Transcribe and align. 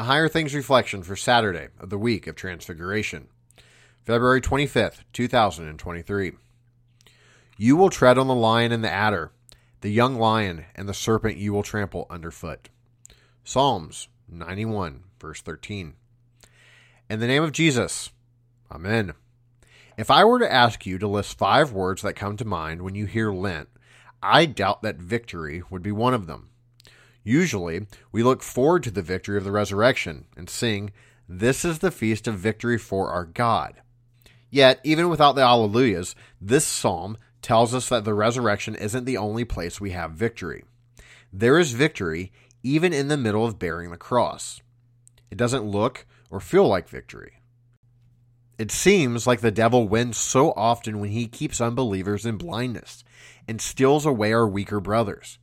A 0.00 0.04
Higher 0.04 0.28
Things 0.28 0.54
Reflection 0.54 1.02
for 1.02 1.16
Saturday 1.16 1.70
of 1.80 1.90
the 1.90 1.98
week 1.98 2.28
of 2.28 2.36
Transfiguration, 2.36 3.26
February 4.04 4.40
25th, 4.40 4.98
2023. 5.12 6.34
You 7.56 7.76
will 7.76 7.90
tread 7.90 8.16
on 8.16 8.28
the 8.28 8.34
lion 8.36 8.70
and 8.70 8.84
the 8.84 8.92
adder, 8.92 9.32
the 9.80 9.90
young 9.90 10.14
lion 10.14 10.66
and 10.76 10.88
the 10.88 10.94
serpent 10.94 11.36
you 11.36 11.52
will 11.52 11.64
trample 11.64 12.06
underfoot. 12.08 12.68
Psalms 13.42 14.06
91, 14.28 15.02
verse 15.18 15.40
13. 15.40 15.94
In 17.10 17.18
the 17.18 17.26
name 17.26 17.42
of 17.42 17.50
Jesus, 17.50 18.10
Amen. 18.70 19.14
If 19.96 20.12
I 20.12 20.24
were 20.24 20.38
to 20.38 20.52
ask 20.52 20.86
you 20.86 20.98
to 20.98 21.08
list 21.08 21.36
five 21.36 21.72
words 21.72 22.02
that 22.02 22.14
come 22.14 22.36
to 22.36 22.44
mind 22.44 22.82
when 22.82 22.94
you 22.94 23.06
hear 23.06 23.32
Lent, 23.32 23.68
I 24.22 24.46
doubt 24.46 24.82
that 24.82 24.98
victory 24.98 25.64
would 25.70 25.82
be 25.82 25.90
one 25.90 26.14
of 26.14 26.28
them. 26.28 26.50
Usually, 27.28 27.86
we 28.10 28.22
look 28.22 28.42
forward 28.42 28.82
to 28.84 28.90
the 28.90 29.02
victory 29.02 29.36
of 29.36 29.44
the 29.44 29.52
resurrection 29.52 30.24
and 30.34 30.48
sing, 30.48 30.92
This 31.28 31.62
is 31.62 31.80
the 31.80 31.90
feast 31.90 32.26
of 32.26 32.38
victory 32.38 32.78
for 32.78 33.10
our 33.10 33.26
God. 33.26 33.82
Yet, 34.48 34.80
even 34.82 35.10
without 35.10 35.34
the 35.34 35.42
Alleluias, 35.42 36.14
this 36.40 36.64
psalm 36.64 37.18
tells 37.42 37.74
us 37.74 37.90
that 37.90 38.06
the 38.06 38.14
resurrection 38.14 38.74
isn't 38.74 39.04
the 39.04 39.18
only 39.18 39.44
place 39.44 39.78
we 39.78 39.90
have 39.90 40.12
victory. 40.12 40.64
There 41.30 41.58
is 41.58 41.72
victory 41.72 42.32
even 42.62 42.94
in 42.94 43.08
the 43.08 43.18
middle 43.18 43.44
of 43.44 43.58
bearing 43.58 43.90
the 43.90 43.98
cross. 43.98 44.62
It 45.30 45.36
doesn't 45.36 45.66
look 45.66 46.06
or 46.30 46.40
feel 46.40 46.66
like 46.66 46.88
victory. 46.88 47.42
It 48.56 48.70
seems 48.70 49.26
like 49.26 49.40
the 49.40 49.50
devil 49.50 49.86
wins 49.86 50.16
so 50.16 50.52
often 50.52 50.98
when 50.98 51.10
he 51.10 51.26
keeps 51.26 51.60
unbelievers 51.60 52.24
in 52.24 52.38
blindness 52.38 53.04
and 53.46 53.60
steals 53.60 54.06
away 54.06 54.32
our 54.32 54.48
weaker 54.48 54.80
brothers. 54.80 55.38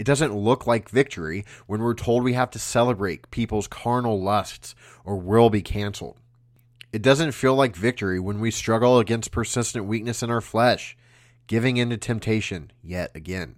It 0.00 0.06
doesn't 0.06 0.34
look 0.34 0.66
like 0.66 0.88
victory 0.88 1.44
when 1.66 1.82
we're 1.82 1.92
told 1.92 2.24
we 2.24 2.32
have 2.32 2.50
to 2.52 2.58
celebrate 2.58 3.30
people's 3.30 3.68
carnal 3.68 4.18
lusts 4.18 4.74
or 5.04 5.18
will 5.18 5.50
be 5.50 5.60
canceled. 5.60 6.16
It 6.90 7.02
doesn't 7.02 7.32
feel 7.32 7.54
like 7.54 7.76
victory 7.76 8.18
when 8.18 8.40
we 8.40 8.50
struggle 8.50 8.98
against 8.98 9.30
persistent 9.30 9.84
weakness 9.84 10.22
in 10.22 10.30
our 10.30 10.40
flesh, 10.40 10.96
giving 11.48 11.76
in 11.76 11.90
to 11.90 11.98
temptation 11.98 12.72
yet 12.82 13.10
again. 13.14 13.56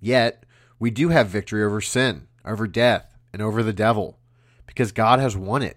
Yet, 0.00 0.44
we 0.78 0.90
do 0.90 1.10
have 1.10 1.28
victory 1.28 1.62
over 1.62 1.82
sin, 1.82 2.26
over 2.42 2.66
death, 2.66 3.18
and 3.30 3.42
over 3.42 3.62
the 3.62 3.74
devil, 3.74 4.18
because 4.66 4.92
God 4.92 5.18
has 5.18 5.36
won 5.36 5.60
it. 5.60 5.76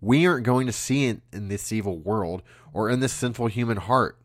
We 0.00 0.26
aren't 0.26 0.46
going 0.46 0.66
to 0.66 0.72
see 0.72 1.06
it 1.06 1.20
in 1.32 1.46
this 1.46 1.70
evil 1.70 1.96
world 1.96 2.42
or 2.72 2.90
in 2.90 2.98
this 2.98 3.12
sinful 3.12 3.46
human 3.46 3.76
heart. 3.76 4.18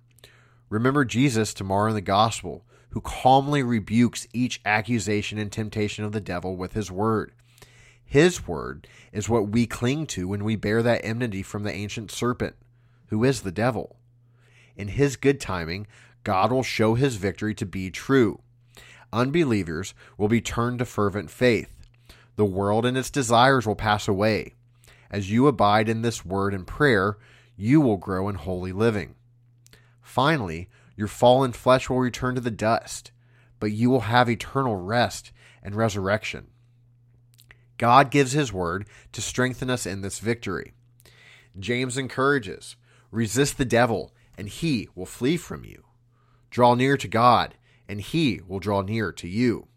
Remember 0.70 1.06
Jesus 1.06 1.54
tomorrow 1.54 1.90
in 1.90 1.94
the 1.94 2.02
gospel, 2.02 2.66
who 2.90 3.02
calmly 3.02 3.64
rebukes 3.64 4.28
each 4.34 4.62
accusation 4.66 5.38
and 5.38 5.52
temptation 5.52 6.04
of 6.04 6.12
the 6.12 6.22
devil 6.22 6.56
with 6.56 6.74
his 6.74 6.92
word. 6.92 7.32
His 8.04 8.48
word 8.48 8.88
is 9.12 9.30
what 9.30 9.50
we 9.50 9.68
cling 9.68 10.08
to 10.08 10.28
when 10.28 10.44
we 10.44 10.56
bear 10.56 10.82
that 10.82 11.06
enmity 11.06 11.44
from 11.44 11.64
the 11.64 11.74
ancient 11.74 12.12
serpent, 12.12 12.56
who 13.08 13.24
is 13.24 13.42
the 13.42 13.52
devil. 13.52 13.98
In 14.76 14.88
his 14.88 15.16
good 15.16 15.40
timing, 15.40 15.86
God 16.24 16.52
will 16.52 16.64
show 16.64 16.96
his 16.96 17.18
victory 17.18 17.54
to 17.56 17.66
be 17.66 17.92
true. 17.92 18.42
Unbelievers 19.14 19.94
will 20.18 20.28
be 20.28 20.42
turned 20.42 20.80
to 20.80 20.86
fervent 20.86 21.30
faith. 21.30 21.70
The 22.36 22.46
world 22.46 22.86
and 22.86 22.98
its 22.98 23.10
desires 23.10 23.68
will 23.68 23.76
pass 23.76 24.08
away. 24.08 24.54
As 25.12 25.32
you 25.32 25.48
abide 25.48 25.90
in 25.90 26.02
this 26.02 26.24
word 26.26 26.54
and 26.54 26.66
prayer, 26.66 27.18
you 27.56 27.82
will 27.82 27.98
grow 27.98 28.30
in 28.30 28.36
holy 28.36 28.72
living. 28.72 29.16
Finally, 30.02 30.70
your 31.00 31.08
fallen 31.08 31.54
flesh 31.54 31.90
will 31.90 32.00
return 32.00 32.36
to 32.36 32.42
the 32.42 32.52
dust, 32.52 33.12
but 33.58 33.72
you 33.72 33.90
will 33.90 34.02
have 34.02 34.30
eternal 34.30 34.76
rest 34.76 35.32
and 35.64 35.74
resurrection. 35.74 36.48
God 37.78 38.12
gives 38.12 38.34
his 38.34 38.52
word 38.52 38.86
to 39.14 39.22
strengthen 39.22 39.70
us 39.70 39.86
in 39.86 40.02
this 40.02 40.20
victory. 40.20 40.74
James 41.58 41.98
encourages 41.98 42.76
resist 43.12 43.58
the 43.58 43.64
devil, 43.64 44.14
and 44.38 44.50
he 44.50 44.90
will 44.94 45.06
flee 45.06 45.38
from 45.38 45.64
you. 45.64 45.86
Draw 46.50 46.76
near 46.76 46.98
to 46.98 47.08
God, 47.08 47.56
and 47.88 48.02
he 48.02 48.42
will 48.46 48.60
draw 48.60 48.82
near 48.82 49.14
to 49.14 49.28
you. 49.30 49.70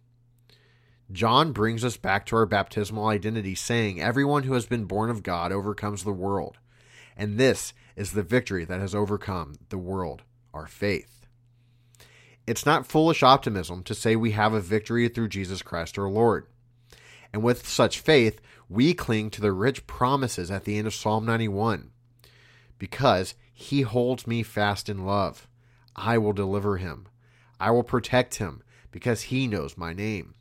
John 1.13 1.53
brings 1.53 1.85
us 1.85 1.97
back 1.97 2.27
to 2.27 2.37
our 2.37 2.47
baptismal 2.47 3.07
identity, 3.07 3.55
saying, 3.55 4.03
Everyone 4.03 4.43
who 4.43 4.55
has 4.55 4.67
been 4.67 4.87
born 4.87 5.09
of 5.09 5.23
God 5.23 5.53
overcomes 5.53 6.03
the 6.03 6.11
world. 6.11 6.59
And 7.17 7.39
this 7.39 7.75
is 7.95 8.11
the 8.11 8.25
victory 8.25 8.65
that 8.65 8.81
has 8.81 8.93
overcome 8.93 9.55
the 9.69 9.79
world, 9.79 10.25
our 10.53 10.67
faith. 10.67 11.27
It's 12.47 12.67
not 12.67 12.87
foolish 12.87 13.23
optimism 13.23 13.83
to 13.85 13.95
say 13.95 14.17
we 14.17 14.33
have 14.33 14.53
a 14.53 14.61
victory 14.61 15.09
through 15.09 15.29
Jesus 15.29 15.63
Christ 15.63 15.99
our 15.99 16.09
Lord. 16.09 16.47
And 17.33 17.43
with 17.43 17.67
such 17.67 18.01
faith, 18.01 18.41
we 18.69 18.95
cling 18.95 19.31
to 19.31 19.41
the 19.41 19.53
rich 19.53 19.87
promises 19.87 20.51
at 20.51 20.65
the 20.65 20.77
end 20.77 20.87
of 20.87 20.95
Psalm 20.95 21.25
91. 21.25 21.91
Because 22.79 23.35
he 23.53 23.83
holds 23.83 24.27
me 24.27 24.43
fast 24.43 24.89
in 24.89 25.07
love, 25.07 25.49
I 25.95 26.19
will 26.19 26.33
deliver 26.33 26.79
him. 26.79 27.07
I 27.61 27.71
will 27.71 27.85
protect 27.85 28.37
him, 28.37 28.63
because 28.91 29.23
he 29.23 29.47
knows 29.47 29.79
my 29.79 29.93
name. 29.93 30.35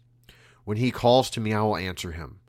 When 0.64 0.78
he 0.78 0.92
calls 0.92 1.30
to 1.32 1.40
me, 1.40 1.54
I 1.54 1.62
will 1.62 1.78
answer 1.78 2.14
him. 2.14 2.40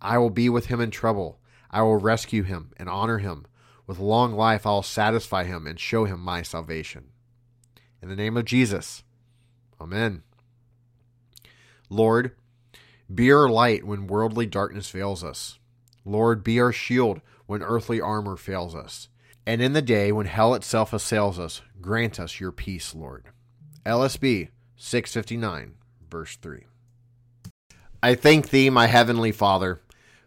I 0.00 0.18
will 0.18 0.30
be 0.30 0.48
with 0.48 0.66
him 0.66 0.80
in 0.80 0.90
trouble. 0.90 1.38
I 1.70 1.82
will 1.82 1.96
rescue 1.96 2.42
him 2.42 2.70
and 2.76 2.88
honor 2.88 3.18
him. 3.18 3.46
With 3.86 3.98
long 3.98 4.34
life, 4.34 4.66
I 4.66 4.70
will 4.70 4.82
satisfy 4.82 5.44
him 5.44 5.66
and 5.66 5.78
show 5.78 6.04
him 6.04 6.20
my 6.20 6.42
salvation. 6.42 7.08
In 8.00 8.08
the 8.08 8.16
name 8.16 8.36
of 8.36 8.44
Jesus, 8.44 9.02
Amen. 9.82 10.22
Lord, 11.90 12.32
be 13.12 13.32
our 13.32 13.48
light 13.48 13.84
when 13.84 14.06
worldly 14.06 14.46
darkness 14.46 14.88
fails 14.88 15.24
us. 15.24 15.58
Lord, 16.04 16.44
be 16.44 16.60
our 16.60 16.72
shield 16.72 17.20
when 17.46 17.62
earthly 17.62 18.00
armor 18.00 18.36
fails 18.36 18.74
us. 18.74 19.08
And 19.44 19.60
in 19.60 19.72
the 19.72 19.82
day 19.82 20.12
when 20.12 20.26
hell 20.26 20.54
itself 20.54 20.92
assails 20.92 21.38
us, 21.38 21.62
grant 21.80 22.20
us 22.20 22.38
your 22.38 22.52
peace, 22.52 22.94
Lord. 22.94 23.26
LSB 23.84 24.50
659, 24.76 25.74
verse 26.08 26.36
3. 26.36 26.64
I 28.02 28.14
thank 28.14 28.50
thee, 28.50 28.70
my 28.70 28.86
heavenly 28.86 29.32
Father, 29.32 29.80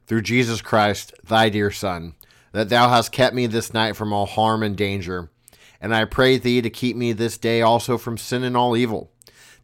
through 0.06 0.22
Jesus 0.22 0.62
Christ, 0.62 1.14
thy 1.26 1.48
dear 1.48 1.72
Son, 1.72 2.16
that 2.56 2.70
thou 2.70 2.88
hast 2.88 3.12
kept 3.12 3.36
me 3.36 3.48
this 3.48 3.74
night 3.74 3.98
from 3.98 4.14
all 4.14 4.26
harm 4.26 4.64
and 4.64 4.78
danger. 4.78 5.30
And 5.82 5.94
I 5.94 6.06
pray 6.06 6.38
thee 6.38 6.62
to 6.62 6.70
keep 6.70 6.96
me 6.96 7.12
this 7.12 7.38
day 7.38 7.62
also 7.62 7.98
from 7.98 8.18
sin 8.18 8.46
and 8.46 8.56
all 8.56 8.78
evil, 8.78 9.12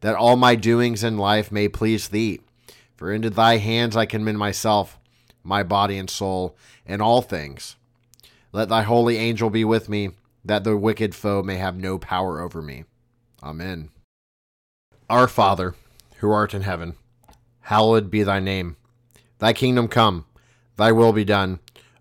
that 0.02 0.16
all 0.16 0.36
my 0.36 0.56
doings 0.56 1.02
in 1.02 1.18
life 1.18 1.54
may 1.54 1.70
please 1.70 2.10
thee. 2.10 2.42
For 2.98 3.14
into 3.14 3.30
thy 3.30 3.60
hands 3.60 3.96
I 3.96 4.06
commend 4.06 4.38
myself, 4.40 5.00
my 5.42 5.64
body 5.64 5.98
and 5.98 6.10
soul, 6.10 6.58
and 6.86 7.02
all 7.02 7.22
things. 7.22 7.78
Let 8.52 8.68
thy 8.68 8.82
holy 8.82 9.16
angel 9.16 9.50
be 9.50 9.64
with 9.64 9.88
me, 9.88 10.10
that 10.44 10.66
the 10.66 10.76
wicked 10.76 11.16
foe 11.16 11.42
may 11.42 11.56
have 11.56 11.78
no 11.78 11.98
power 11.98 12.42
over 12.42 12.62
me. 12.62 12.84
Amen. 13.42 13.88
Our 15.10 15.30
Father, 15.30 15.76
who 16.18 16.30
art 16.30 16.54
in 16.54 16.64
heaven, 16.64 16.96
hallowed 17.62 18.12
be 18.12 18.24
thy 18.24 18.42
name. 18.42 18.76
Thy 19.40 19.54
kingdom 19.54 19.88
come, 19.88 20.26
thy 20.76 20.92
will 20.92 21.14
be 21.14 21.24
done, 21.24 21.60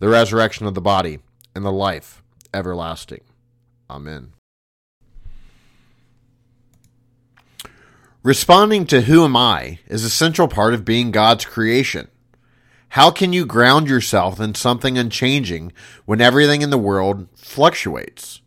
the 0.00 0.08
resurrection 0.08 0.66
of 0.66 0.74
the 0.74 0.80
body, 0.80 1.20
and 1.54 1.64
the 1.64 1.70
life 1.70 2.22
everlasting. 2.52 3.20
Amen. 3.88 4.32
Responding 8.22 8.86
to 8.86 9.02
who 9.02 9.24
am 9.24 9.36
I 9.36 9.78
is 9.86 10.04
a 10.04 10.10
central 10.10 10.48
part 10.48 10.74
of 10.74 10.84
being 10.84 11.10
God's 11.10 11.44
creation. 11.44 12.08
How 12.90 13.10
can 13.10 13.32
you 13.32 13.46
ground 13.46 13.88
yourself 13.88 14.40
in 14.40 14.54
something 14.54 14.98
unchanging 14.98 15.72
when 16.06 16.20
everything 16.20 16.60
in 16.60 16.70
the 16.70 16.78
world 16.78 17.28
fluctuates? 17.34 18.40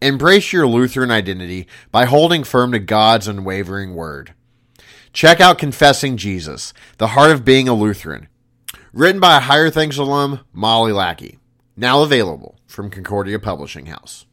Embrace 0.00 0.52
your 0.52 0.66
Lutheran 0.66 1.10
identity 1.10 1.66
by 1.90 2.04
holding 2.04 2.44
firm 2.44 2.72
to 2.72 2.78
God's 2.78 3.28
unwavering 3.28 3.94
word. 3.94 4.34
Check 5.12 5.40
out 5.40 5.58
Confessing 5.58 6.16
Jesus, 6.16 6.72
the 6.98 7.08
heart 7.08 7.30
of 7.30 7.44
being 7.44 7.68
a 7.68 7.74
Lutheran, 7.74 8.28
written 8.92 9.20
by 9.20 9.38
a 9.38 9.40
Higher 9.40 9.70
Things 9.70 9.96
alum, 9.96 10.40
Molly 10.52 10.92
Lackey, 10.92 11.38
now 11.76 12.02
available 12.02 12.58
from 12.66 12.90
Concordia 12.90 13.38
Publishing 13.38 13.86
House. 13.86 14.26